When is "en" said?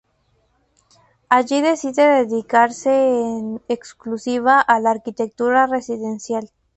3.19-3.61